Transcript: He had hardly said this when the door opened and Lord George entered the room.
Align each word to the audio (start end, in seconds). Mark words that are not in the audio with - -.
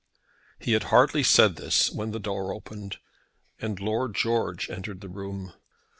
He 0.57 0.71
had 0.71 0.85
hardly 0.85 1.21
said 1.21 1.57
this 1.57 1.91
when 1.91 2.09
the 2.09 2.19
door 2.19 2.51
opened 2.51 2.97
and 3.59 3.79
Lord 3.79 4.15
George 4.15 4.67
entered 4.67 4.99
the 4.99 5.09
room. 5.09 5.53